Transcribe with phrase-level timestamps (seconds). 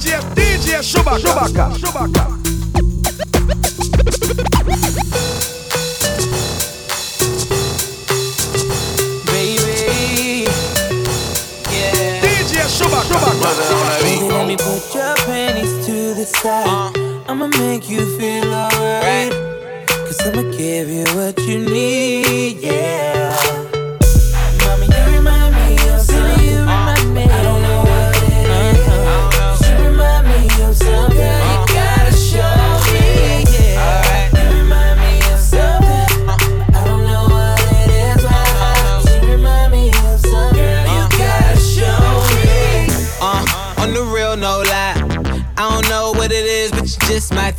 [0.00, 1.20] DJ, DJ Chewbacca.
[1.20, 1.66] Chewbacca.
[1.76, 2.24] Chewbacca.
[9.26, 10.48] Baby,
[11.70, 12.20] yeah.
[12.22, 13.18] DJ Chewbacca.
[14.00, 16.66] Baby, let me put your panties to the side.
[16.66, 17.30] Uh.
[17.30, 19.32] I'ma make you feel alright.
[19.86, 23.49] Cause I'ma give you what you need, yeah.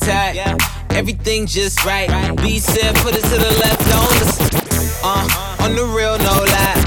[0.01, 0.57] Type.
[0.91, 2.09] Everything just right.
[2.37, 4.49] B said, put it to the left, don't listen.
[5.03, 6.81] Uh, on the real, no lie.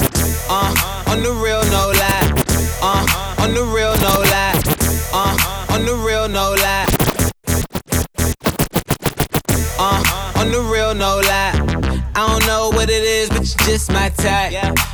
[0.49, 2.25] Uh, on the real, no lie.
[2.83, 4.55] Uh, on the real, no lie.
[5.13, 6.87] Uh, on the real, no lie.
[9.79, 11.53] Uh, on the real, no lie.
[12.17, 14.94] I don't know what it is, but you're just my type.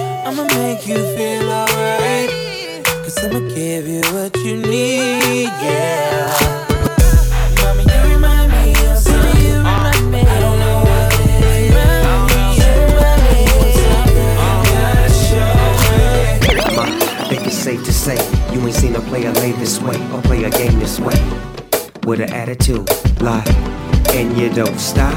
[0.23, 2.29] I'ma make you feel alright.
[3.03, 6.31] Cause I'ma give you what you need, yeah.
[7.57, 8.71] You remind me.
[8.71, 10.21] You remind me.
[10.21, 11.11] I don't know what.
[12.55, 13.33] You remind me.
[14.15, 15.51] You gotta show
[16.45, 16.89] me.
[17.19, 18.17] I think it's safe to say
[18.53, 21.19] you ain't seen a player lay this way or play a game this way.
[22.05, 22.89] With an attitude,
[23.21, 23.43] lie,
[24.13, 25.13] and you don't stop.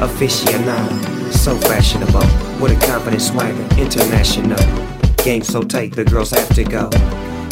[0.00, 2.20] Aficionado, so fashionable.
[2.60, 4.58] With a confident swagger, international.
[5.24, 6.90] Game so tight, the girls have to go.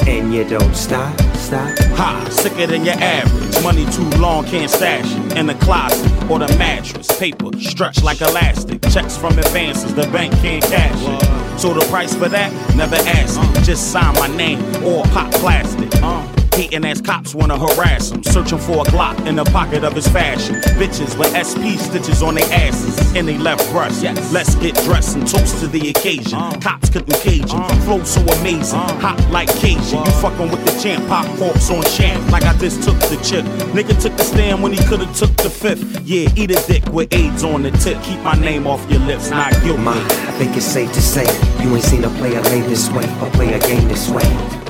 [0.07, 1.79] And you don't stop, stop.
[1.97, 3.63] Ha, sicker than your average.
[3.63, 5.37] Money too long, can't stash it.
[5.39, 7.07] In the closet or the mattress.
[7.19, 8.83] Paper stretched like elastic.
[8.91, 11.61] Checks from advances, the bank can't cash it.
[11.61, 13.63] So the price for that, never ask me.
[13.63, 15.91] Just sign my name or pop plastic.
[16.03, 16.32] Uh.
[16.53, 18.23] Hating ass cops wanna harass him.
[18.23, 20.57] Searching for a Glock in the pocket of his fashion.
[20.77, 24.03] Bitches with SP stitches on their asses and they left breast.
[24.33, 26.39] Let's get dressed and toast to the occasion.
[26.39, 26.59] Uh.
[26.61, 27.61] Cops couldn't cage him.
[27.61, 27.75] Uh.
[27.85, 28.79] Flow so amazing.
[28.79, 29.01] Uh.
[29.01, 30.05] Hot like Cajun.
[30.05, 31.07] You fucking with the champ.
[31.09, 32.31] Pop corpse on champ.
[32.31, 33.45] Like I just took the chip.
[33.73, 36.01] Nigga took the stand when he could've took the fifth.
[36.05, 38.03] Yeah, eat a dick with AIDS on the tip.
[38.03, 39.31] Keep my name off your lips.
[39.31, 39.83] Not guilty.
[39.83, 41.25] Ma, I think it's safe to say
[41.63, 44.62] you ain't seen a player lay this way or play a game this way.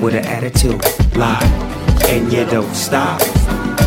[0.00, 0.80] With an attitude,
[1.16, 1.42] lie,
[2.08, 3.20] and you don't stop.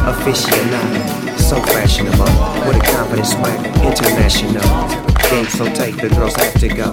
[0.04, 2.26] Aficionado, so fashionable.
[2.68, 4.62] With a confident swagger, international.
[5.30, 6.92] Game so tight, the girls have to go.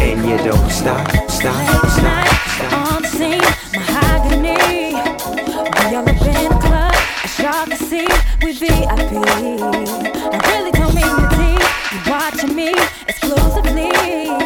[0.00, 2.94] And you don't stop, stop, stop, stop.
[2.94, 3.42] On scene,
[3.74, 4.94] mahogany.
[4.94, 6.94] We all up in the club,
[7.24, 8.08] as y'all can see,
[8.42, 8.88] we VIP.
[8.88, 11.58] I really don't mean tea.
[11.92, 12.74] You watching me
[13.06, 14.37] exclusively.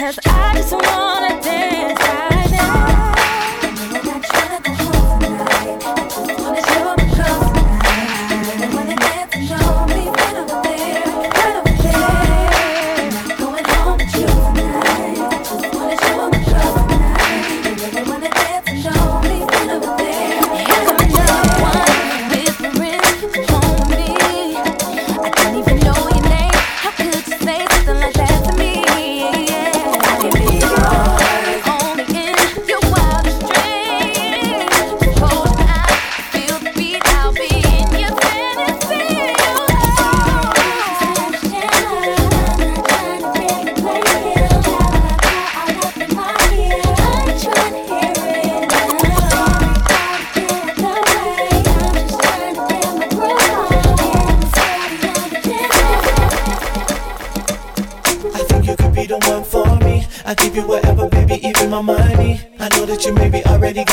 [0.00, 1.79] Cause I just wanna dance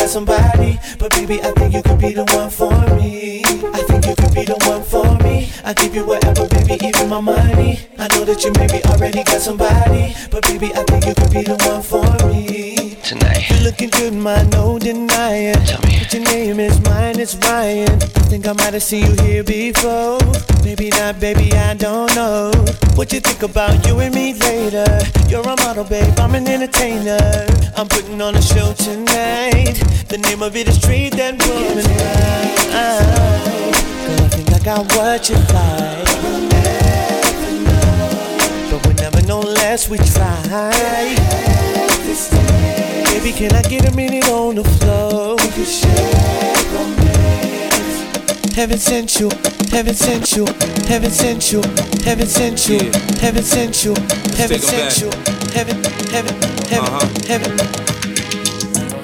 [0.08, 3.44] got somebody, but baby, I think you could be the one for me.
[3.74, 5.50] I think you could be the one for me.
[5.66, 7.80] I give you whatever, baby, even my money.
[8.00, 9.76] I know that you maybe already got somebody,
[13.08, 13.50] Tonight.
[13.50, 15.54] You're looking good, my no denying.
[15.64, 16.00] Tell me.
[16.00, 17.90] But your name is mine, it's Ryan.
[18.02, 20.20] I think I might have seen you here before.
[20.62, 22.52] Maybe not, baby, I don't know.
[22.96, 24.86] What you think about you and me later?
[25.30, 27.48] You're a model, babe, I'm an entertainer.
[27.78, 29.80] I'm putting on a show tonight.
[30.10, 32.68] The name of it is Treat That Woman Right.
[34.04, 36.08] Girl, I think I got what you like.
[38.70, 41.18] But we never know unless we try.
[43.18, 45.36] Baby, can I get a minute on the floor?
[45.38, 48.54] We can share romance.
[48.56, 49.30] Heaven sent you,
[49.72, 50.46] heaven sent you,
[50.88, 51.62] heaven sent you,
[52.06, 52.80] heaven sent you,
[53.20, 53.96] heaven sent you,
[54.38, 55.10] heaven sent you,
[55.52, 55.84] heaven,
[56.14, 56.36] heaven,
[56.70, 57.08] heaven, Uh-huh.
[57.28, 57.97] heaven.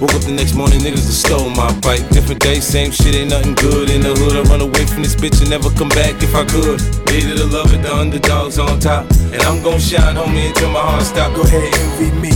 [0.00, 2.02] Woke up the next morning, niggas have stole my bike.
[2.10, 3.90] Different day, same shit, ain't nothing good.
[3.90, 6.44] In the hood, I run away from this bitch and never come back if I
[6.44, 6.82] could.
[7.06, 9.06] Needed to love it, the underdogs on top.
[9.30, 11.34] And I'm gon' shine, homie, until my heart stop.
[11.34, 12.34] Go ahead, envy me.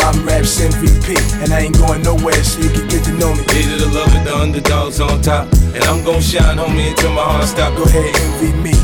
[0.00, 3.44] I'm Raps MVP, and I ain't going nowhere, so you can get to know me.
[3.52, 5.52] Needed to love it, the underdogs on top.
[5.76, 7.76] And I'm gon' shine, homie, until my heart stop.
[7.76, 8.74] Go ahead, envy me.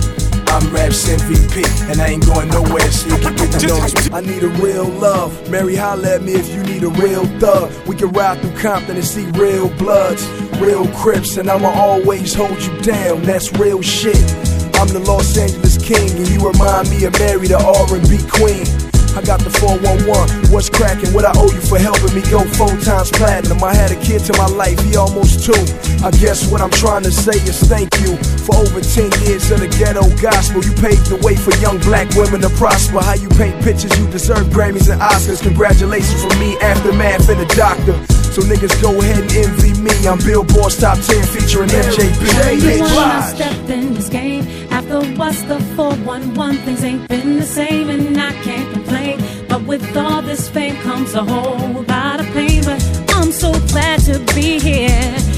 [0.51, 3.91] I'm Raps MVP, and I ain't going nowhere, so you can get to know me.
[4.13, 5.49] I need a real love.
[5.49, 7.71] Mary, holla at me if you need a real thug.
[7.87, 10.27] We can ride through Compton and see real bloods,
[10.59, 13.23] real crips, and I'ma always hold you down.
[13.23, 14.19] That's real shit.
[14.75, 18.67] I'm the Los Angeles king, and you remind me of Mary, the R&B queen.
[19.15, 20.51] I got the 411.
[20.51, 21.13] What's cracking?
[21.13, 23.63] What I owe you for helping me go four times platinum?
[23.63, 25.59] I had a kid to my life, he almost two.
[26.03, 28.17] I guess what I'm trying to say is thank you
[28.49, 30.65] for over 10 years of the ghetto gospel.
[30.65, 33.01] You paved the way for young black women to prosper.
[33.01, 35.43] How you paint pictures, you deserve Grammys and Oscars.
[35.43, 37.93] Congratulations from me, Aftermath, and the doctor.
[38.33, 39.93] So niggas go ahead and envy me.
[40.09, 42.17] I'm Billboard's top 10 featuring MJB.
[42.49, 44.47] Everyone has stepped in this game.
[44.71, 49.21] After what's the 411, things ain't been the same, and I can't complain.
[49.49, 52.65] But with all this fame comes a whole lot of pain.
[52.65, 52.81] But
[53.11, 55.30] I'm so glad to be here, and my music's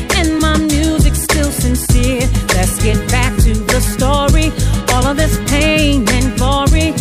[1.93, 2.29] sincere.
[2.55, 4.53] Let's get back to the story.
[4.93, 6.95] All of this pain and glory.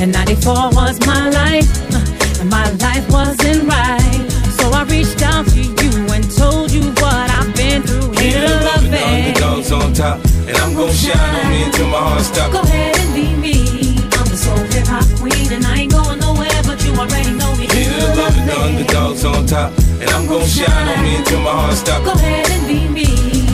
[0.00, 4.24] And 94 was my life, uh, and my life wasn't right.
[4.58, 8.12] So I reached out to you and told you what I've been through.
[8.12, 9.26] Here to love the it.
[9.26, 10.20] underdogs on top.
[10.46, 12.52] And I'm gon' shine, homie, until my heart stop.
[12.52, 13.98] Go ahead and be me.
[14.16, 17.52] I'm the soul hip hop queen, and I ain't going nowhere, but you already know
[17.56, 17.66] me.
[17.66, 19.72] Needed to love it, the underdogs on top.
[20.00, 22.04] And I'm gon' shine, homie, until my heart stop.
[22.04, 23.47] Go ahead and be me.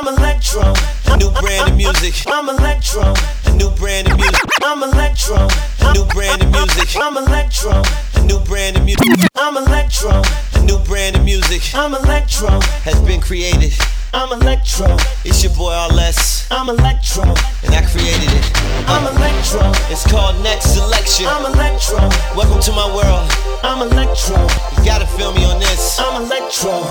[0.00, 0.62] I'm Electro,
[1.08, 2.14] a new brand of music.
[2.26, 3.12] I'm Electro,
[3.44, 4.40] a new brand of music.
[4.62, 5.46] I'm Electro,
[5.82, 6.96] a new brand of music.
[6.96, 7.82] I'm Electro,
[8.14, 9.28] a new brand of music.
[9.36, 10.22] I'm Electro,
[10.54, 11.60] a new brand of music.
[11.74, 12.48] I'm Electro,
[12.80, 13.74] has been created.
[14.12, 16.48] I'm Electro, it's your boy RLS.
[16.50, 18.44] I'm Electro, and I created it.
[18.90, 21.26] I'm Electro, it's called Next Selection.
[21.26, 21.98] I'm Electro,
[22.34, 23.30] welcome to my world.
[23.62, 24.34] I'm Electro,
[24.74, 26.00] you gotta feel me on this.
[26.00, 26.82] I'm Electro,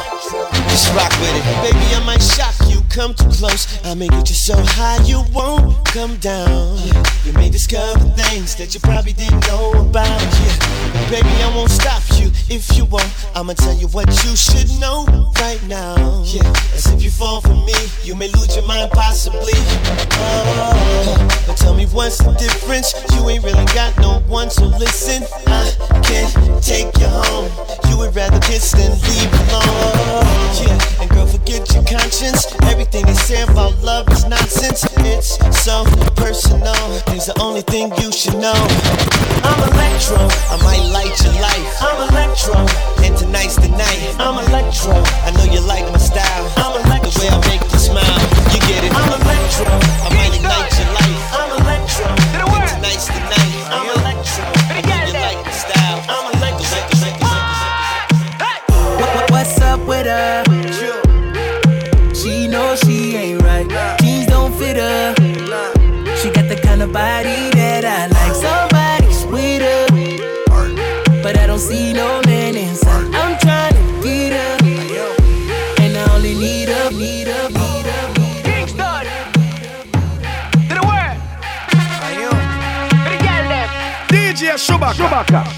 [0.72, 1.44] just rock with it.
[1.60, 3.68] Baby, I might shock you, come too close.
[3.86, 6.78] I may get you so high you won't come down.
[6.88, 10.08] Yeah, you may discover things that you probably didn't know about.
[10.08, 13.12] Yeah, baby, I won't stop you if you won't.
[13.36, 15.06] I'ma tell you what you should know
[15.40, 16.24] right now.
[16.26, 19.54] Yeah, as if you fall for me, you may lose your mind possibly.
[20.22, 22.94] Oh, but tell me what's the difference?
[23.16, 25.24] You ain't really got no one, so listen.
[25.48, 27.50] I can't take you home.
[27.90, 30.26] You would rather kiss than leave alone.
[30.62, 32.46] Yeah, and girl, forget your conscience.
[32.64, 34.86] Everything they say about love is nonsense.
[35.00, 35.84] It's so
[36.16, 36.76] personal.
[37.16, 38.56] It's the only thing you should know.
[39.44, 40.20] I'm Electro.
[40.52, 41.70] I might light your life.
[41.82, 42.56] I'm Electro.
[43.04, 44.16] And tonight's the night.
[44.20, 44.94] I'm Electro.
[45.26, 46.46] I know you like my style.
[46.58, 46.79] I'm
[47.20, 48.20] Way I make you smile.
[48.54, 48.94] You get it.
[48.96, 49.66] I'm Electro.
[49.66, 50.99] I might ignite your life.
[85.20, 85.49] Chaka.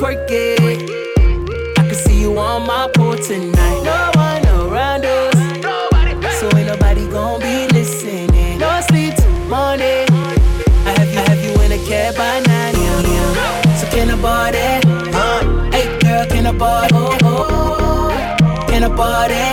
[0.00, 0.80] twerk it.
[1.78, 3.82] I can see you on my porch tonight.
[3.84, 8.58] No one around us, so ain't nobody gonna be listening.
[8.58, 10.06] No sleep till morning.
[10.88, 12.74] I have you, I have you in a cab by nine.
[12.80, 13.74] Yeah, yeah.
[13.76, 14.66] So can I party?
[15.12, 16.94] Uh, hey girl, can I party?
[16.94, 18.66] Oh, oh, oh.
[18.68, 19.49] Can I party?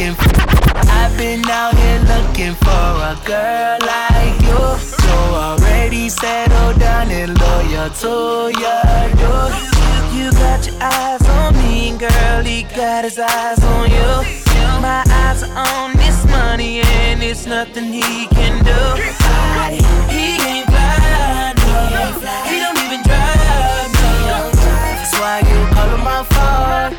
[0.00, 0.30] looking for.
[0.88, 4.78] I've been out here looking for a girl like you.
[4.78, 9.54] So already settled down and loyal to your dude.
[10.14, 12.42] You got your eyes on me, girl.
[12.42, 14.40] He got his eyes on you.
[14.80, 18.72] My eyes are on this money, and it's nothing he can do.
[18.72, 19.76] I,
[20.08, 21.76] he can't fly, no.
[22.48, 23.92] He don't even drive,
[24.24, 24.50] no.
[24.64, 26.92] That's why you call him my phone.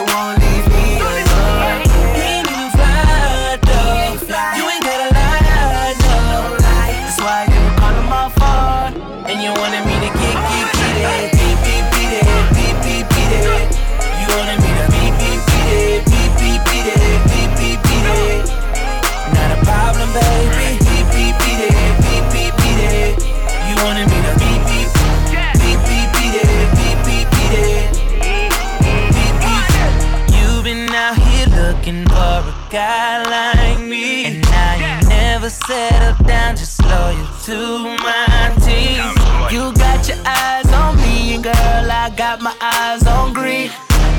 [0.00, 0.47] It won't
[36.88, 37.58] loyal to
[38.02, 39.04] my team.
[39.52, 43.70] You got your eyes on me, and girl, I got my eyes on green.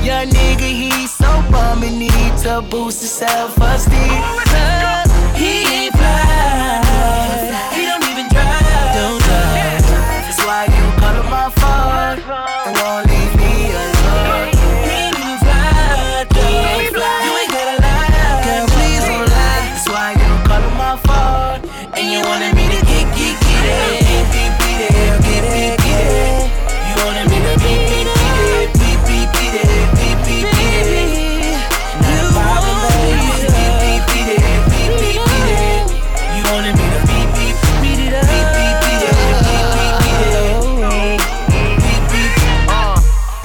[0.02, 4.22] Your nigga, he so bummy, need to boost his self-esteem.
[4.54, 5.99] Cause he ain't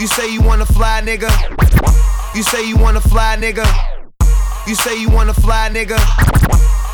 [0.05, 1.31] You say you wanna fly, nigga.
[2.35, 3.65] You say you wanna fly, nigga.
[4.67, 5.97] You say you wanna fly, nigga.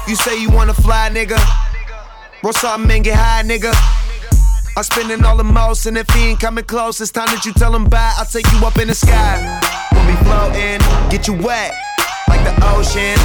[0.07, 1.37] You say you wanna fly, nigga.
[2.41, 3.73] Roll something and get high, nigga.
[4.77, 7.51] I'm spending all the most, and if he ain't coming close, it's time that you
[7.51, 8.13] tell him bye.
[8.17, 9.59] I'll take you up in the sky.
[9.91, 11.75] We'll be floating, get you wet
[12.29, 13.19] like the ocean.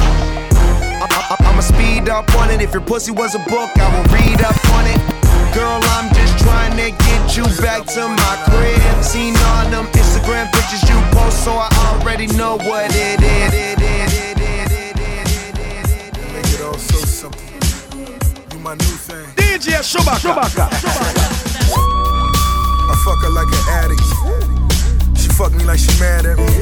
[1.47, 2.61] I'ma speed up on it.
[2.61, 5.16] If your pussy was a book, I will read up on it.
[5.57, 9.03] Girl, I'm just trying to get you back to my crib.
[9.03, 13.51] Seen all them Instagram pictures you post, so I already know what it is.
[16.31, 17.41] Make it all so simple.
[18.53, 19.25] You my new thing.
[19.33, 20.69] DJ Chewbacca.
[22.85, 25.19] I fuck her like an addict.
[25.19, 26.53] She fuck me like she mad at me.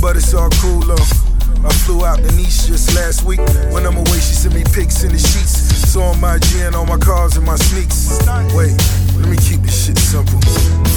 [0.00, 1.06] But it's all cool though.
[1.68, 3.40] I flew out to Nice just last week.
[3.72, 5.63] When I'm away, she sent me pics in the sheets.
[5.94, 8.18] So on my gin, on my cars and my sneaks.
[8.50, 8.74] Wait,
[9.14, 10.42] let me keep this shit simple.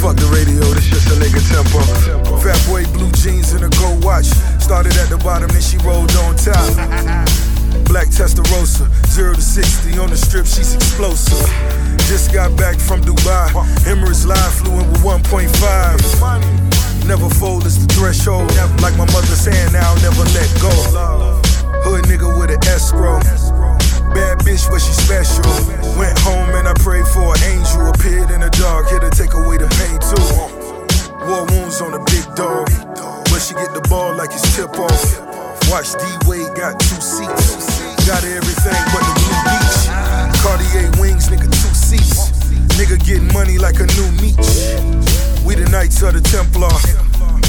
[0.01, 1.85] Fuck the radio, this just a nigga tempo.
[2.41, 4.25] Fat boy, blue jeans and a gold watch.
[4.57, 6.65] Started at the bottom, then she rolled on top.
[7.85, 11.45] Black Testarossa, 0 to 60 on the strip, she's explosive.
[12.09, 13.53] Just got back from Dubai.
[13.85, 17.05] Emirates Live flew in with 1.5.
[17.05, 18.49] Never fold is the threshold.
[18.81, 20.73] Like my mother saying, I'll never let go.
[21.85, 23.21] Hood nigga with an escrow.
[24.13, 25.43] Bad bitch, but she special.
[25.97, 27.87] Went home and I prayed for an angel.
[27.89, 30.27] Appeared in the dark, here to take away the pain too.
[31.27, 32.67] War wounds on a big dog.
[33.27, 35.27] But she get the ball like it's tip off.
[35.69, 37.83] Watch D Wade got two seats.
[38.07, 39.77] Got everything but the blue beach.
[40.39, 42.31] Cartier wings, nigga, two seats.
[42.79, 44.37] Nigga getting money like a new meat.
[45.45, 46.71] We the Knights of the Templar.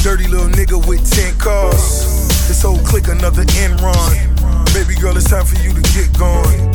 [0.03, 2.29] Dirty little nigga with 10 cars.
[2.49, 4.38] This whole clique another Enron.
[4.74, 6.72] Baby girl, it's time for you to get going.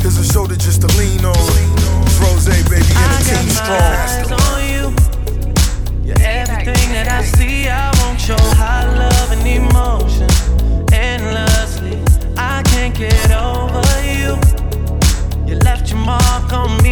[0.00, 1.36] Here's a shoulder just to lean on.
[1.36, 3.80] It's Rose, baby, and the team strong.
[3.80, 4.84] Eyes on you.
[6.06, 7.68] You're everything that I see.
[7.68, 10.28] I want your high love and emotion
[10.92, 12.02] endlessly.
[12.36, 14.38] I can't get over you.
[15.46, 16.85] You left your mark on me.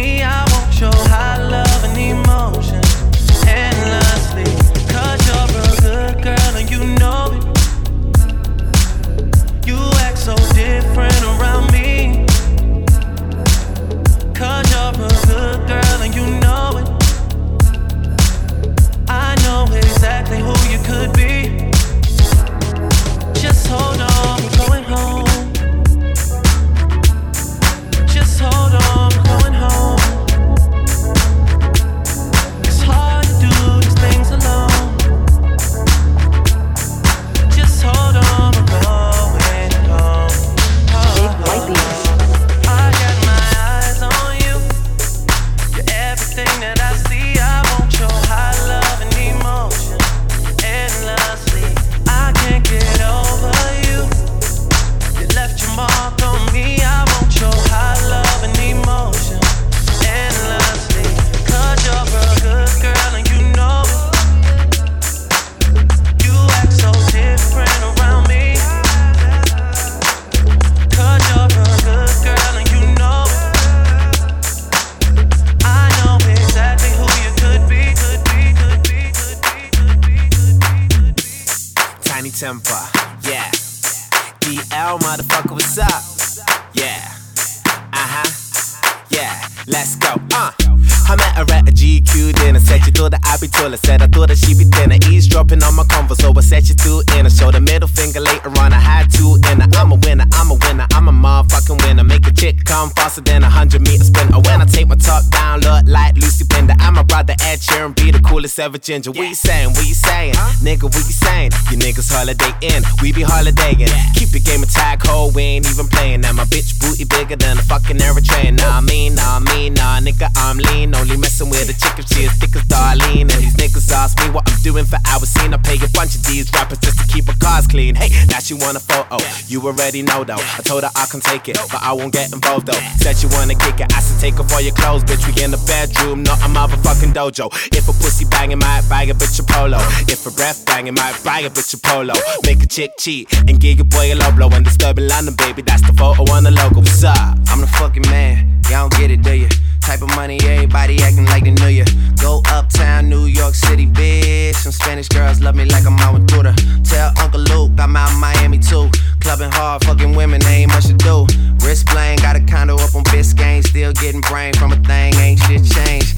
[97.95, 98.73] Finger later on.
[98.73, 99.63] I had two and.
[99.75, 102.03] I'm a winner, I'm a winner, I'm a motherfucking winner.
[102.03, 104.39] Make a chick come faster than a hundred meter sprinter.
[104.39, 106.83] When I take my top down, look like Lucy Pinder.
[106.83, 109.11] I'm a brother Ed Sheeran, be the coolest ever ginger.
[109.11, 109.69] What you saying?
[109.69, 110.33] What you saying?
[110.61, 111.51] Nigga, what you saying?
[111.71, 113.89] You niggas holiday in, we be holidaying.
[114.13, 116.21] Keep the game attack, ho, we ain't even playing.
[116.21, 118.57] Now my bitch booty bigger than a fucking Eritrean.
[118.57, 120.95] Nah, I mean, nah, I mean, nah, nigga, I'm lean.
[120.95, 123.29] Only messing with a chick if she is thick as Darlene.
[123.29, 125.29] And these niggas ask me what I'm doing for hours.
[125.29, 127.95] Seen I pay a bunch of these rappers just to keep her cars clean.
[127.95, 129.17] Hey, now she want a photo.
[129.47, 130.39] You already know though.
[130.39, 132.81] I told her I can take it, but I won't get involved though.
[132.97, 133.91] Said she wanna kick it.
[133.93, 135.25] I said take off all your clothes, bitch.
[135.27, 137.51] We in the bedroom, not a motherfucking dojo.
[137.75, 139.77] If a pussy banging, might buy a bitch a polo.
[140.07, 142.15] If a breath banging, might buy a bitch a polo.
[142.45, 144.49] Make a chick cheat and give your boy a low blow.
[144.55, 146.79] And disturbing London, baby, that's the photo on the logo.
[146.79, 147.37] What's up?
[147.51, 148.61] I'm the fucking man.
[148.69, 149.49] Y'all don't get it, do you?
[149.81, 151.85] Type of money, everybody acting like they knew ya.
[152.19, 154.55] Go uptown, New York City, bitch.
[154.55, 156.55] Some Spanish girls love me like I'm out with Buddha.
[156.83, 158.89] Tell Uncle Luke I'm out in Miami too.
[159.21, 161.27] Clubbing hard, fucking women, ain't much to do.
[161.63, 163.63] Wrist bling, got a condo up on Biscayne.
[163.63, 166.17] Still getting brain from a thing, ain't shit changed.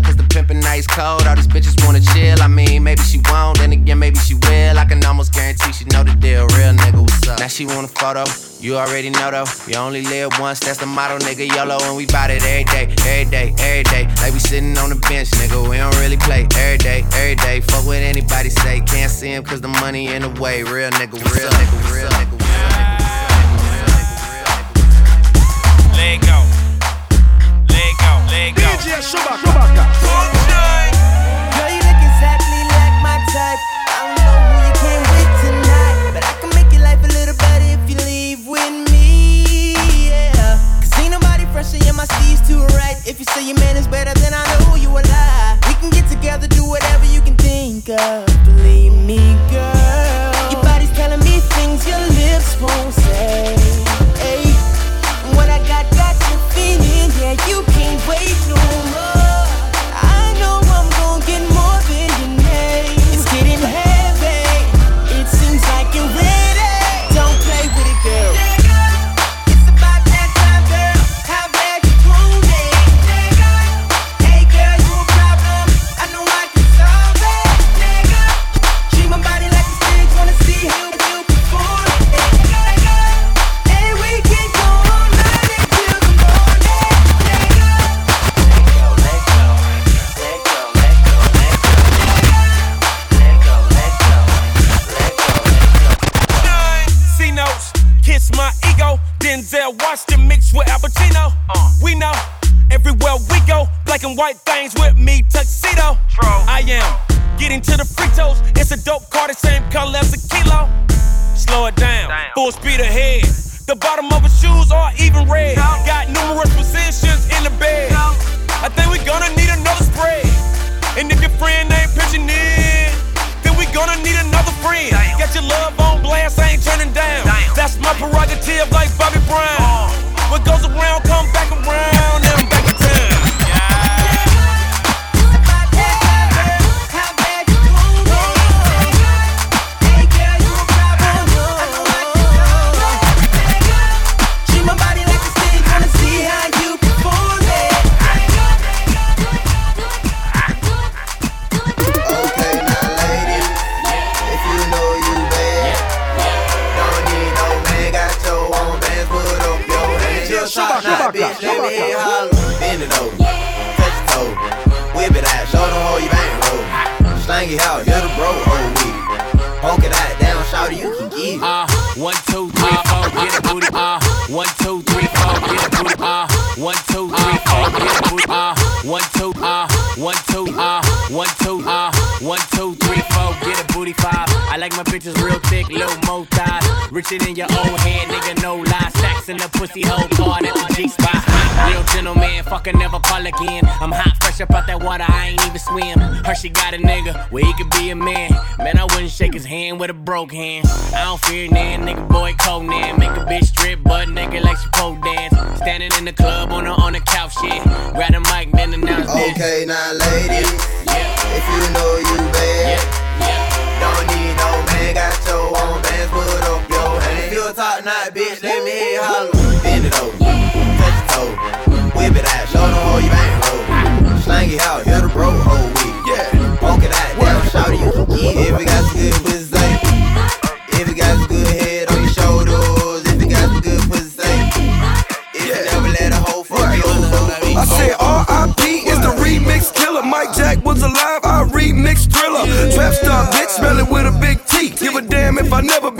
[0.00, 1.26] Cause the pimpin' nice cold.
[1.26, 2.40] All these bitches wanna chill.
[2.40, 4.78] I mean, maybe she won't, then again, maybe she will.
[4.78, 6.46] I can almost guarantee she know the deal.
[6.56, 7.38] Real nigga, what's up?
[7.38, 8.24] Now she want a photo.
[8.62, 9.44] You already know though.
[9.66, 11.46] You only live once, that's the motto, nigga.
[11.52, 14.06] YOLO, and we bout it every day, every day, every day.
[14.22, 15.68] Like we sitting on the bench, nigga.
[15.68, 17.60] We don't really play every day, every day.
[17.60, 18.80] Fuck what anybody say.
[18.86, 20.62] Can't see him cause the money in the way.
[20.62, 22.38] Real nigga, real nigga, real nigga.
[22.40, 23.32] real nigga, real
[23.72, 25.12] nigga, real nigga,
[25.96, 26.38] Let go.
[26.38, 26.71] Let go.
[28.32, 29.52] DJ Chewbacca.
[31.52, 33.60] Girl, you look exactly like my type.
[33.92, 37.08] I don't know who you came with tonight, but I can make your life a
[37.12, 39.74] little better if you leave with me.
[40.08, 40.56] Yeah.
[40.80, 42.96] Cause ain't nobody fresher, yeah, my steez too right.
[43.06, 45.58] If you say your man is better, then I know you a lie.
[45.68, 48.24] We can get together, do whatever you can think of.
[48.46, 49.61] Believe me, girl.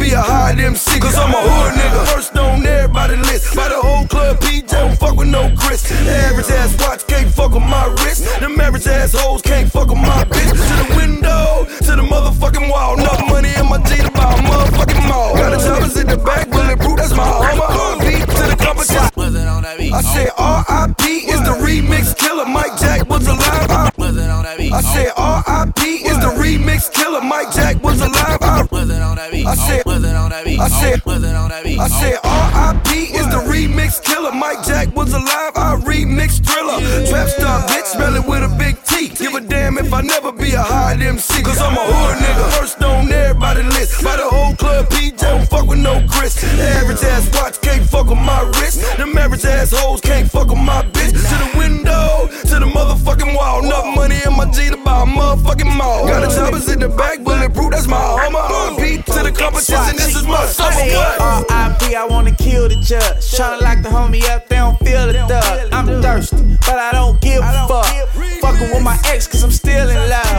[0.03, 0.99] Be a high MC.
[0.99, 3.55] Cause I'm a hood nigga, first on everybody list.
[3.55, 5.83] By the whole club, PJ don't fuck with no Chris.
[5.88, 8.25] The average ass watch can't fuck with my wrist.
[8.41, 10.51] Them average ass hoes can't fuck with my bitch.
[10.51, 12.99] To the window, to the motherfucking wall.
[12.99, 15.35] Enough money in my G to buy a motherfucking mall.
[15.37, 17.62] Got the choppers in the back, bulletproof, that's my armor.
[17.62, 18.27] R.I.P.
[18.38, 19.03] to the competition.
[19.95, 21.05] I said R.I.P.
[21.31, 22.47] is the remix killer.
[22.47, 23.71] Mike Jack was alive.
[23.71, 25.83] I, I said R.I.P.
[26.11, 27.21] Is the remix killer.
[27.21, 28.38] Mike Jack was alive.
[28.41, 28.67] I,
[29.45, 29.82] I said,
[30.33, 32.90] I said, I said, R.I.P.
[33.12, 34.33] is the remix killer.
[34.33, 35.53] Mike Jack was alive.
[35.57, 36.81] I remix Thriller.
[37.07, 39.09] Trap star bitch, smell it with a big T.
[39.09, 41.42] Give a damn if I never be a high MC.
[41.42, 42.59] Cause I'm a hood nigga.
[42.59, 44.03] First on everybody list.
[44.03, 46.40] By the whole club, PJ don't fuck with no Chris.
[46.40, 48.81] The average ass watch can't fuck with my wrist.
[48.97, 51.12] Them average ass hoes can't fuck with my bitch.
[51.12, 51.82] To the window, to the motherfucking
[53.42, 53.64] wall.
[53.64, 56.07] Enough money in my G to buy a motherfucking mall.
[56.07, 58.38] Got the choppers in the back, bulletproof, that's my armor.
[58.38, 60.78] RP to the competition, this is my summer.
[61.20, 61.94] R.I.P.
[61.94, 63.18] I wanna kill the judge.
[63.35, 65.72] Tryna lock the homie up, they don't feel the thug.
[65.72, 67.87] I'm thirsty, but I don't give a fuck.
[68.42, 70.32] Fucking with my ex, cause I'm still in love.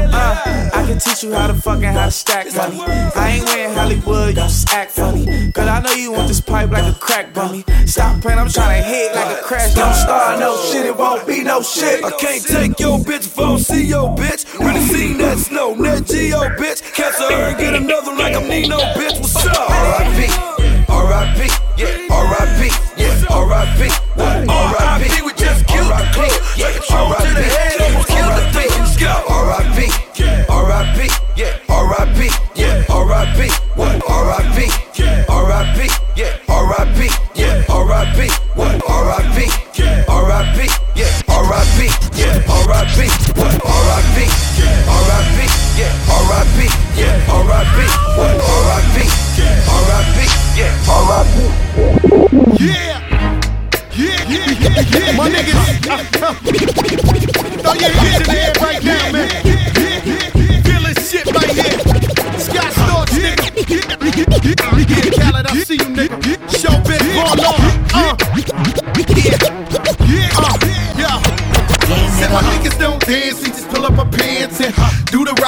[0.74, 2.80] I can teach you how to fucking how to stack money.
[2.82, 5.26] I ain't wearing Hollywood, you just act funny.
[5.52, 7.64] Cause I know you want this pipe like a crack bummy.
[7.86, 9.74] Stop playing, I'm trying to hit like a crash.
[9.74, 12.04] Don't start no shit, it won't be no shit.
[12.04, 14.60] I can't take your bitch if I don't see your bitch.
[14.60, 16.82] Really seen that snow, Nat Geo bitch.
[16.94, 19.20] Catch her and get another like I'm Nino bitch.
[19.20, 19.70] What's up?
[19.70, 20.32] R.I.P.
[20.32, 20.63] R.I.P.
[33.34, 33.50] R.I.P.
[33.76, 34.10] What?
[34.10, 34.70] R.I.P.
[35.30, 35.90] R.I.P.
[36.16, 37.10] Yeah, R.I.P.
[37.36, 38.30] Yeah, R.I.P.
[38.56, 38.90] What?
[38.90, 40.06] R.I.P.
[40.08, 40.93] R.I.P.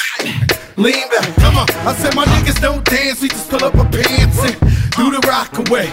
[0.77, 1.35] lean back.
[1.35, 1.69] Come on.
[1.87, 4.59] I said my niggas don't dance, we just pull up our pants and
[4.91, 5.91] do the rock away.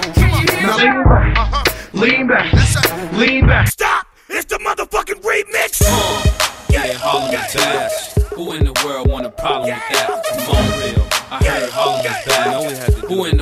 [0.62, 1.64] Now lean back, uh-huh.
[1.92, 3.68] lean back, lean back.
[3.68, 4.06] Stop!
[4.28, 5.82] It's the motherfucking remix!
[5.84, 7.90] Uh, yeah, Harlem is bad.
[8.34, 10.24] Who in the world want a problem with that?
[10.30, 11.06] Come on, real.
[11.30, 13.04] I heard Harlem is bad.
[13.04, 13.36] Who in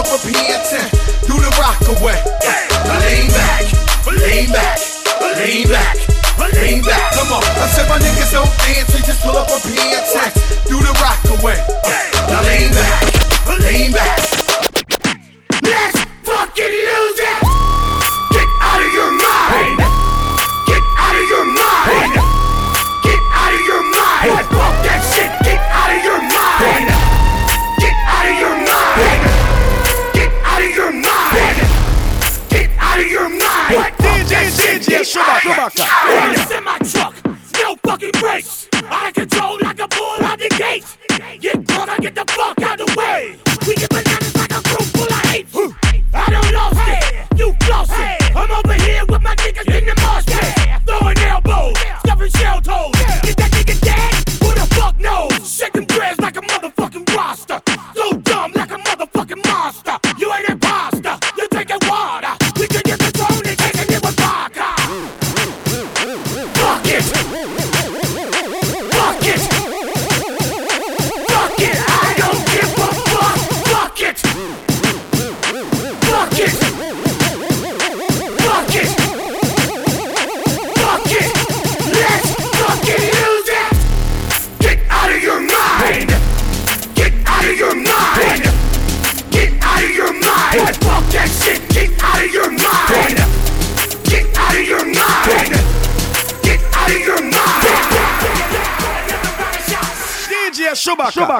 [0.00, 2.16] up a PN10, do the rock away.
[2.88, 3.64] Now lean back,
[4.08, 4.78] lean back,
[5.36, 5.96] lean back,
[6.56, 7.12] lean back.
[7.12, 10.29] Come on, I said my niggas don't dance, they just pull up a PN10.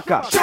[0.01, 0.40] Chewbacca,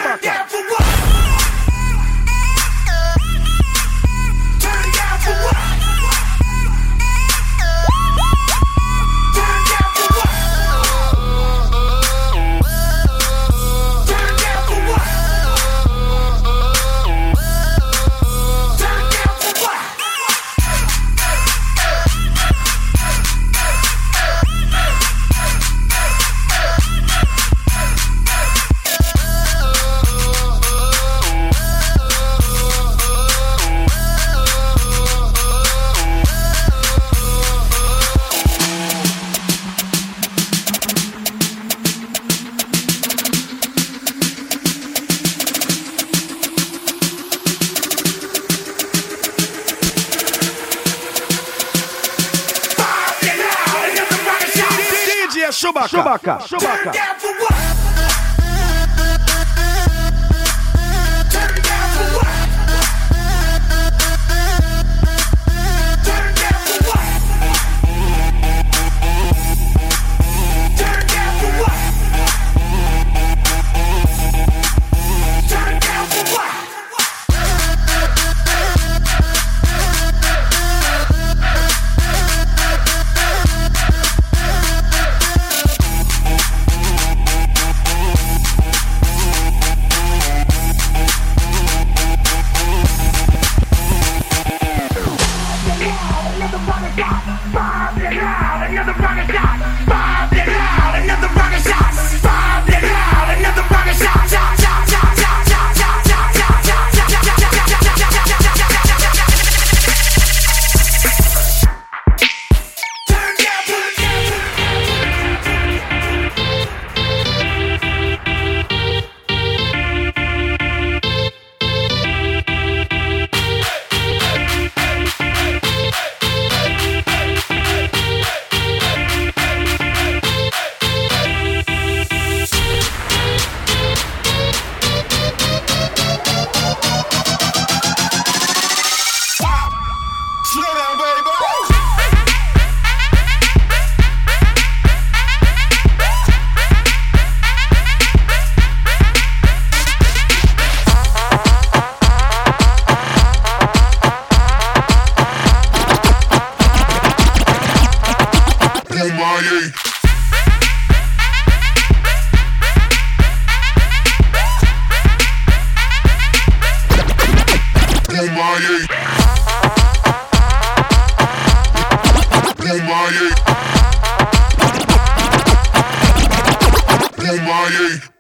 [177.28, 178.17] You on,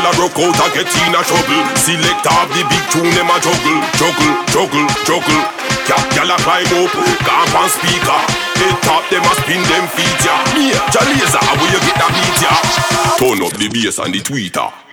[0.00, 1.62] girl a broke out a get in a trouble.
[1.76, 5.42] Select off the big tune, them a juggle, juggle, juggle, juggle.
[5.84, 6.92] Cap girl a climb up,
[7.24, 8.20] camp and speaker.
[8.60, 10.40] Head top, them a spin them feet, yeah.
[10.56, 12.60] Major Lazer, where you get that beat, yeah?
[13.20, 14.89] Turn up the bass and the tweeter.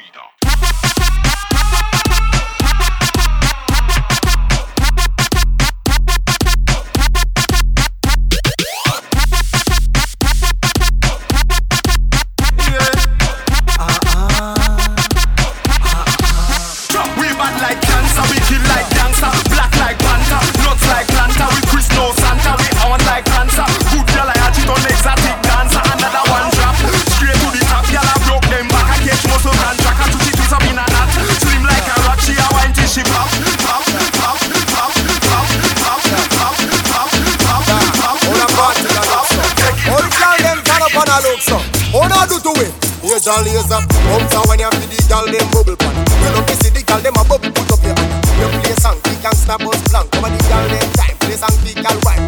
[42.48, 42.72] Do to it?
[43.04, 45.92] Major Lazer, bounce out when you feel the girl them bubble pan.
[46.24, 48.24] You know see the girl them a bubble put up your hand.
[48.40, 50.08] You play song, kick and snap us blank.
[50.16, 52.24] Come on the girl them time, play song, kick and wine.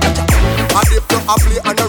[0.76, 1.89] A dip to a play and a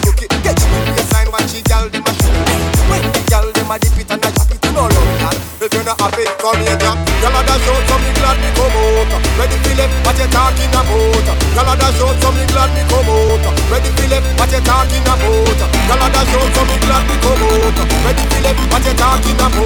[11.51, 13.43] Girl a dash out, so me glad me come out.
[13.67, 15.19] Ready for them, what you talking about?
[15.19, 17.75] Girl a dash out, so me glad me come out.
[18.07, 19.59] Ready for them, what you talking about?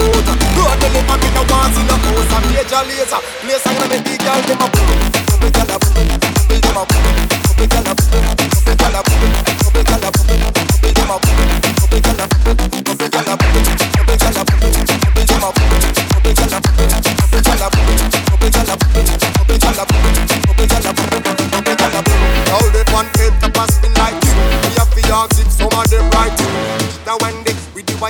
[0.57, 2.33] Road me live and me no want see no house.
[2.33, 4.97] A Major Lazer, place and make the girl them a boom.
[5.29, 7.17] Bubble girl a boom, bubble them a boom.
[7.45, 9.33] Bubble girl a boom, bubble girl a boom.
[9.61, 10.44] Bubble girl a boom,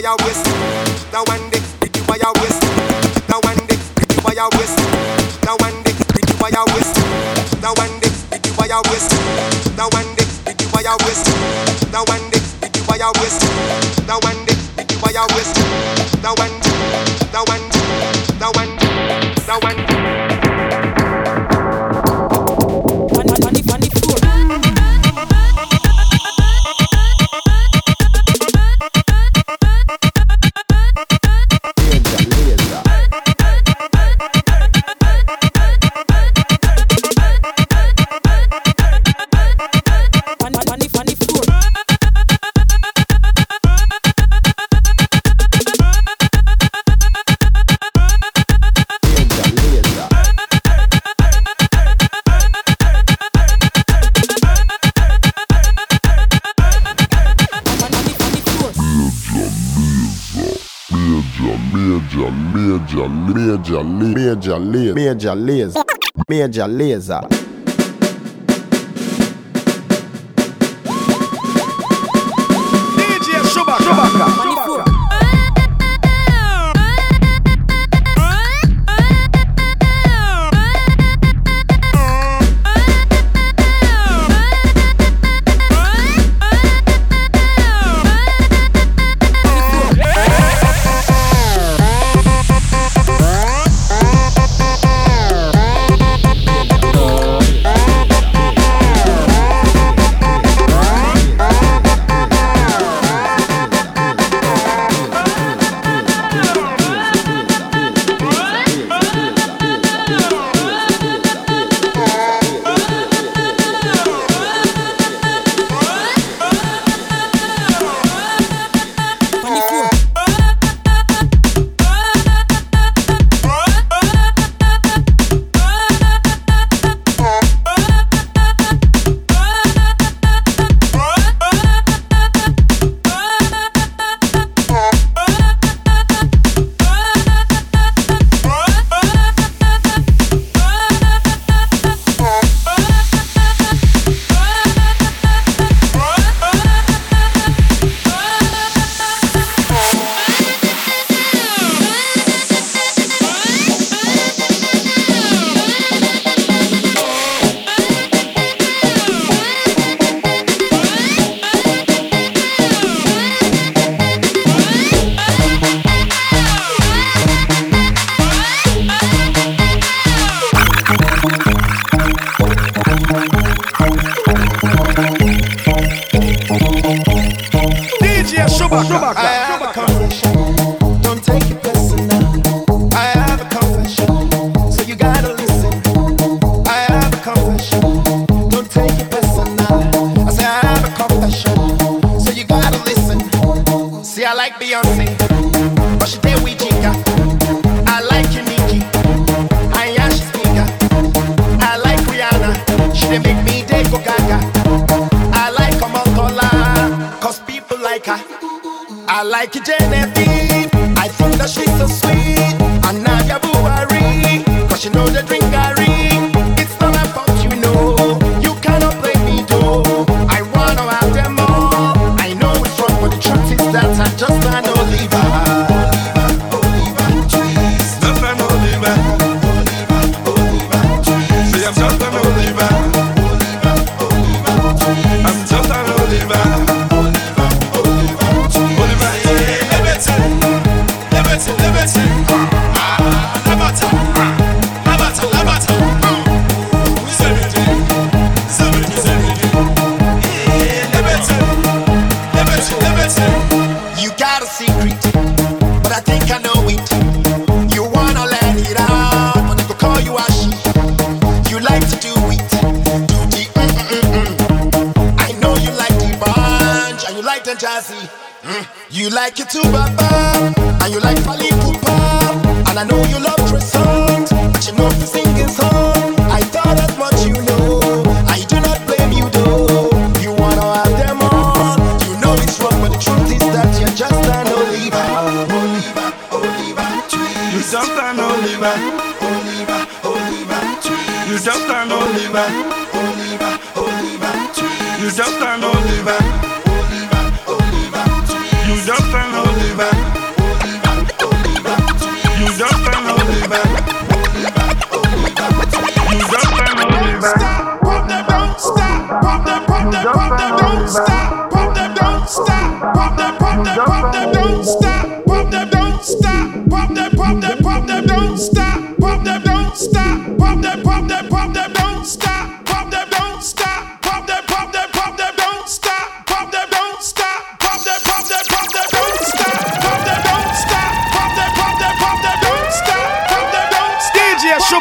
[0.06, 0.46] wire waist.
[1.12, 2.62] Now one dick, pretty wire waist.
[3.28, 4.78] Now one dick, pretty wire waist.
[5.44, 6.94] Now one dick, pretty wire waist.
[7.62, 9.10] Now one dick, pretty wire waist.
[9.78, 11.26] Now one dick, pretty wire waist.
[11.92, 13.42] Now one dick, pretty wire waist.
[14.06, 15.58] Now one dick, pretty wire waist.
[16.22, 16.55] Now one
[64.46, 65.84] major, major, major Lazer,
[66.30, 67.45] major Lazer.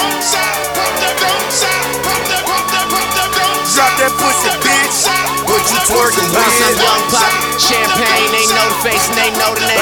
[3.70, 5.08] Drop that pussy, bitch.
[5.48, 7.16] What you twerking Bounce up, young with?
[7.16, 7.32] pop.
[7.60, 9.80] Champagne, they know the face and they know the name.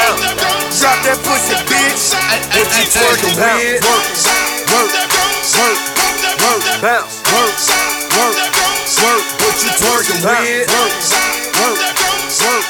[0.77, 2.13] Drop that pussy, bitch.
[2.53, 3.81] What you twerking with?
[3.85, 4.05] Work,
[4.73, 4.91] work,
[5.57, 5.79] work,
[6.41, 7.57] work, bounce, work,
[8.17, 8.37] work,
[9.01, 9.23] work.
[9.41, 10.67] What you twerking with?
[10.69, 10.93] Work,
[11.57, 11.79] work,
[12.43, 12.65] work,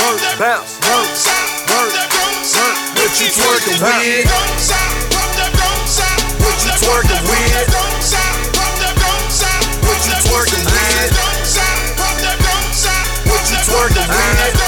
[0.00, 1.12] work, bounce, work,
[1.70, 1.92] work,
[2.56, 2.76] work.
[2.98, 4.87] What you twerking with?
[6.98, 8.88] What you twerking with?
[9.86, 11.14] What you twerking with?
[13.22, 14.58] What you twerking with?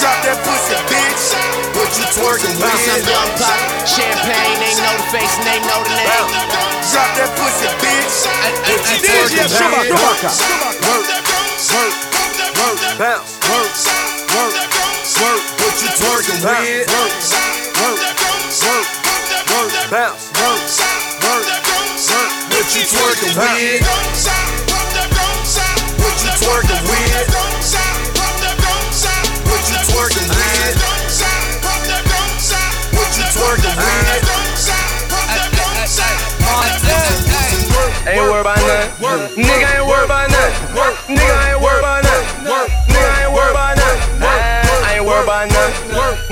[0.00, 1.24] Drop that pussy, bitch.
[1.72, 3.08] What you twerking Bounce up, with?
[3.08, 3.56] young pop.
[3.88, 6.59] Champagne, they know the face and they know the name.
[6.90, 8.26] Drop that pussy, bitch.
[8.66, 9.86] What you DJ twerking Chewbacca.
[9.86, 9.94] with?
[10.90, 11.06] Work,
[11.70, 11.94] work,
[12.58, 13.70] work, bounce, work,
[14.34, 14.58] work,
[15.22, 15.42] work.
[15.62, 16.90] What you twerking with?
[16.90, 17.14] Work,
[17.78, 18.02] work,
[18.66, 18.90] work,
[19.54, 20.66] work, bounce, work,
[21.22, 21.46] work,
[22.10, 22.32] work.
[22.50, 24.49] What you twerking with?
[38.98, 39.30] About.
[39.36, 40.74] Nigga ain't worried about nothing.
[40.74, 42.26] Work, nigga ain't worried about nothing.
[42.90, 44.00] Nigga ain't worried about nothing.
[44.24, 45.76] I ain't worried about nothing.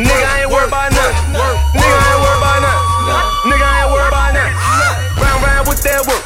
[0.03, 1.35] Nigga ain't worried about nothing.
[1.39, 2.85] Work, nigga ain't worried about nothing.
[3.49, 4.57] Nigga ain't worried about nothing.
[5.23, 6.25] Round round with that work.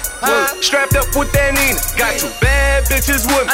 [0.63, 1.79] Strapped up with that Nina.
[1.99, 3.53] Got two bad bitches with me.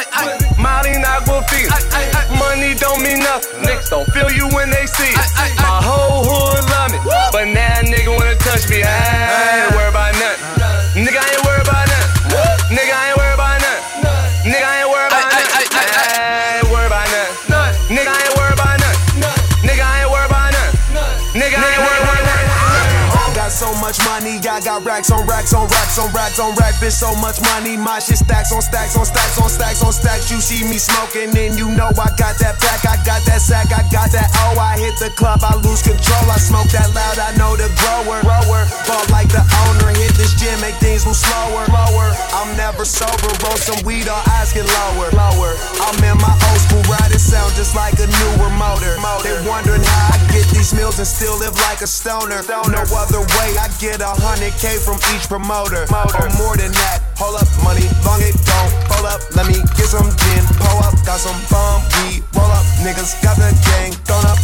[24.78, 26.92] Got racks on racks on racks on racks on racks, bitch.
[26.92, 30.30] So much money, my shit stacks on stacks on stacks on stacks on stacks.
[30.30, 33.72] You see me smoking, and you know I got that pack, I got that sack,
[33.72, 34.30] I got that.
[34.46, 36.30] Oh, I hit the club, I lose control.
[36.30, 38.22] I smoke that loud, I know the grower.
[38.22, 39.90] Grower, ball like the owner.
[39.98, 41.66] Hit this gym, make things move slower.
[41.70, 43.30] Lower, I'm never sober.
[43.42, 45.10] Roll some weed, or eyes get lower.
[45.14, 48.94] Lower, I'm in my old school riding sound just like a newer motor.
[49.22, 52.42] They wondering how I get these meals and still live like a stoner.
[52.48, 55.88] No other way, I get a hundred K from each promoter.
[55.88, 57.00] Or more than that.
[57.16, 58.72] Hold up, money, long it don't.
[58.92, 60.44] Hold up, let me get some gin.
[60.60, 62.22] Pull up, got some bomb weed.
[62.36, 63.92] Roll up, niggas got the gang.
[64.04, 64.38] Thrown up,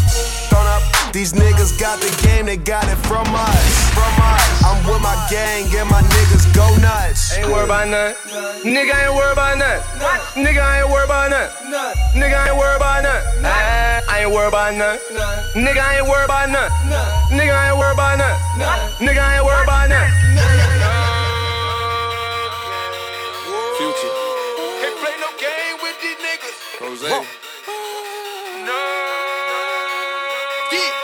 [0.49, 0.94] thrown up.
[1.15, 3.91] These niggas got the game, they got it from us.
[3.95, 4.65] From us.
[4.67, 7.39] I'm with my gang, and my niggas go nuts.
[7.39, 8.19] Ain't worried about nothing.
[8.67, 10.43] Nigga ain't worried about nothing.
[10.43, 11.71] Nigga ain't worried about nothing.
[12.19, 13.47] Nigga ain't worried about nothing.
[13.47, 14.99] I I ain't worried about nothing.
[15.55, 16.75] Nigga ain't worried about nothing.
[17.31, 19.07] Nigga ain't worried about nothing.
[19.07, 20.11] Nigga ain't worried about nothing.
[23.79, 24.15] Future.
[24.83, 26.59] Can't play no game with these niggas.
[26.83, 27.07] Jose.
[28.67, 28.83] No.
[30.75, 31.04] Yeah,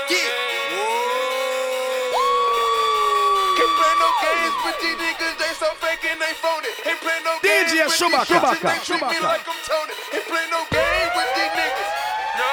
[7.81, 8.29] games with Chewbacca.
[8.29, 8.61] these bitches.
[8.61, 9.25] They treat me Chewbacca.
[9.25, 9.95] like I'm Tony.
[10.13, 11.91] Can't play no game with these niggas.
[12.37, 12.49] No.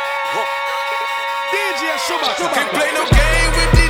[1.51, 2.47] DJ Chewbacca.
[2.53, 3.86] Can't play no game with these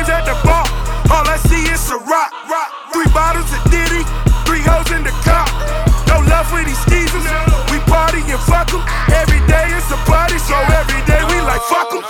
[0.00, 0.64] games at the bar.
[1.12, 2.70] All I see is a rock, rock.
[2.92, 4.02] Three bottles of Diddy,
[4.46, 5.46] three hoes in the car.
[6.08, 7.26] No love for these skeezers.
[7.70, 8.82] We party and fuck 'em.
[9.12, 12.09] Every day it's a party, so every day we like fuck 'em.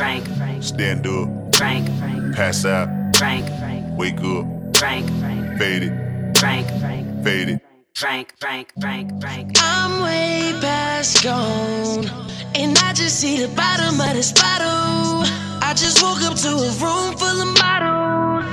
[0.00, 0.26] Frank,
[0.62, 1.28] Stand up.
[1.56, 1.86] Frank,
[2.34, 2.88] Pass out.
[3.18, 3.44] Frank,
[3.98, 4.46] Wake up.
[4.78, 5.06] Frank,
[5.58, 6.38] Fade it.
[6.38, 7.60] Frank, Frank, Fade it.
[7.94, 9.52] Frank, Frank, Frank, Frank.
[9.58, 12.06] I'm way past gone,
[12.54, 15.20] and I just see the bottom of this bottle.
[15.62, 18.46] I just woke up to a room full of models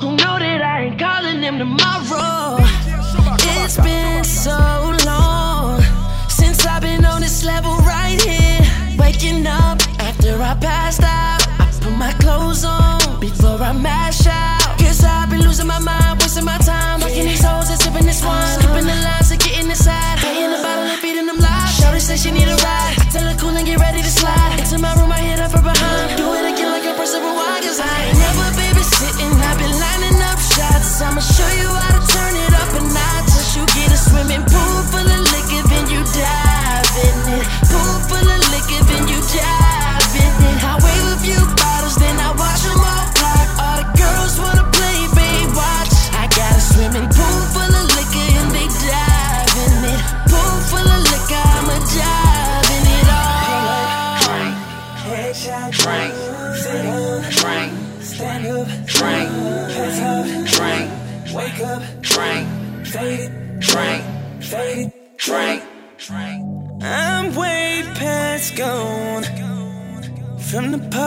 [0.00, 2.58] who know that I ain't calling them tomorrow.
[3.58, 5.82] It's been so long
[6.28, 8.60] since I've been on this level right here.
[8.96, 9.61] Waking up after
[10.52, 14.21] I passed out, I put my clothes on before I mash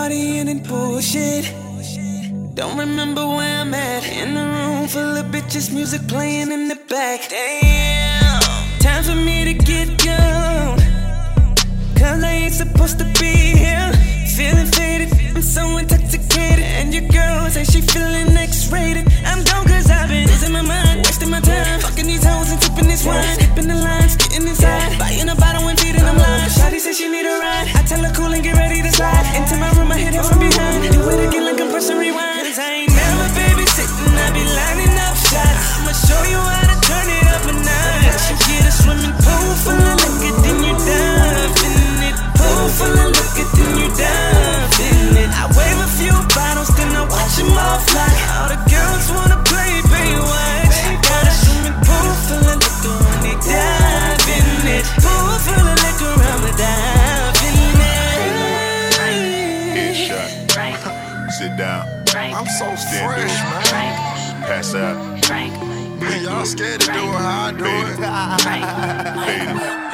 [0.06, 1.53] from the party and bullshit.
[2.56, 4.03] Don't remember where I'm at.
[4.06, 7.30] In a room full of bitches, music playing in the back.
[7.30, 8.41] Damn,
[8.80, 10.80] time for me to get gone.
[11.97, 13.91] Cause I ain't supposed to be here.
[14.36, 16.66] Feeling faded, I'm so intoxicated.
[16.80, 19.08] And your girl say she feeling X rated.
[19.26, 21.80] I'm gone cause I've been losing my mind, wasting my time.
[21.82, 23.24] Fucking these hoes and tipping this wine.
[23.36, 24.99] Skipping the lines, getting inside.
[24.99, 26.58] Buying a bottle and feeding them lines.
[26.58, 27.36] Shawty said she need a
[31.06, 32.47] with a kill like a compressor rewind.
[32.47, 35.78] Cause I ain't never babysitting, I be lining up shots.
[35.78, 38.24] I'ma show you how to turn it up a notch.
[38.30, 39.95] You get a swimming pool full of
[66.96, 67.66] do it how I do
[69.80, 69.85] it.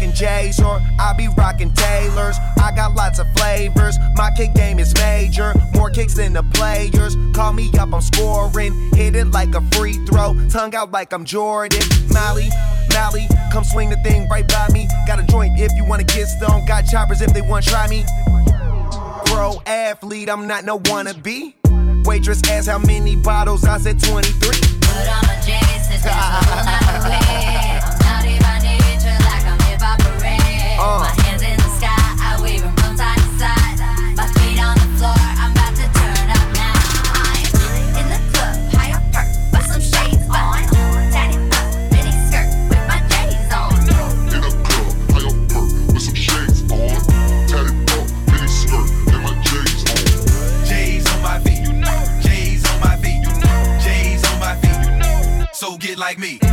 [0.00, 2.38] rocking J's or I be rocking Taylors.
[2.62, 3.98] I got lots of flavors.
[4.14, 7.16] My kick game is major, more kicks than the players.
[7.34, 8.72] Call me up, I'm scoring.
[8.94, 11.82] Hit it like a free throw, tongue out like I'm Jordan.
[12.12, 12.48] Molly,
[12.94, 14.88] Molly, come swing the thing right by me.
[15.06, 16.66] Got a joint if you wanna get stoned.
[16.66, 18.04] Got choppers if they wanna try me.
[19.26, 21.54] Pro athlete, I'm not no wannabe.
[22.06, 24.48] Waitress asked how many bottles, I said 23.
[24.80, 25.70] Put on my J's,
[56.10, 56.49] like me.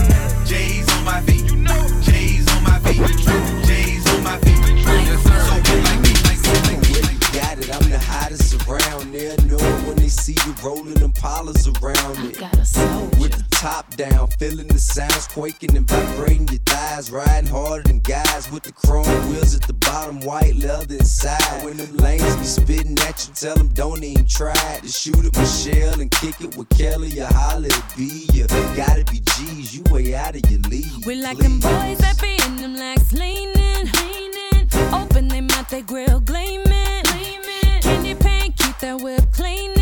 [13.98, 18.72] down, feeling the sounds quaking and vibrating your thighs, riding harder than guys with the
[18.72, 21.66] chrome wheels at the bottom, white leather inside.
[21.66, 25.36] When them lanes be spitting at you, tell them don't even try to shoot at
[25.36, 28.28] Michelle and kick it with Kelly or holler at B.
[28.34, 31.06] You gotta be G's, you way out of your league.
[31.06, 34.94] We like them boys that be in them legs leaning, leaning.
[34.94, 37.82] Open their mouth, they grill gleaming, gleaming.
[37.82, 39.77] Candy paint, keep that whip clean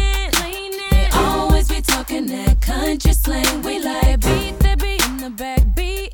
[2.06, 3.62] talking that country slang.
[3.64, 6.12] We like beat the beat in the back beating.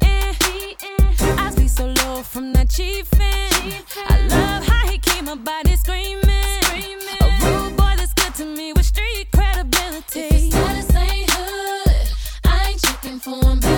[1.38, 3.84] I see so low from that chiefin'.
[4.08, 6.24] I love how he keep my body screaming.
[6.24, 10.20] A rude boy that's good to me with street credibility.
[10.20, 12.08] If his status ain't hood,
[12.46, 13.71] I ain't checking for him.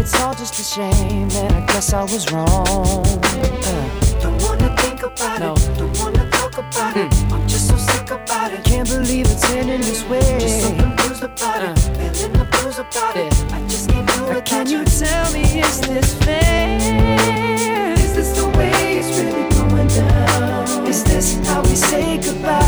[0.00, 2.46] It's all just a shame, and I guess I was wrong.
[2.46, 4.06] Uh.
[4.20, 5.52] Don't wanna think about no.
[5.54, 7.06] it, don't wanna talk about mm.
[7.06, 7.14] it.
[7.14, 7.34] Hmm.
[7.34, 8.64] I'm just so sick about it.
[8.64, 10.38] Can't believe it's ending this way.
[10.40, 11.74] Just so confused about uh.
[11.74, 13.26] it, feeling the blues about yeah.
[13.26, 13.52] it.
[13.52, 14.44] I just can't do it.
[14.44, 16.78] Can you tell me, is this fair?
[17.98, 20.86] Is this the way it's really going down?
[20.86, 22.65] Is this how we say goodbye?